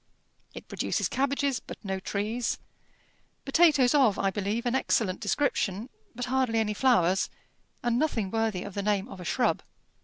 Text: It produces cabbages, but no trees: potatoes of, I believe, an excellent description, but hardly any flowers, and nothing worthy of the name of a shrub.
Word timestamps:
It 0.55 0.67
produces 0.67 1.07
cabbages, 1.07 1.59
but 1.59 1.77
no 1.85 1.99
trees: 1.99 2.57
potatoes 3.45 3.93
of, 3.93 4.17
I 4.17 4.31
believe, 4.31 4.65
an 4.65 4.73
excellent 4.73 5.19
description, 5.19 5.89
but 6.15 6.25
hardly 6.25 6.57
any 6.57 6.73
flowers, 6.73 7.29
and 7.83 7.99
nothing 7.99 8.31
worthy 8.31 8.63
of 8.63 8.73
the 8.73 8.81
name 8.81 9.07
of 9.07 9.19
a 9.19 9.25
shrub. 9.25 9.61